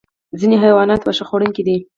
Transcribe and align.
ځینې 0.39 0.55
حیوانات 0.63 1.01
واښه 1.03 1.25
خوړونکي 1.29 1.61
دي 1.67 1.77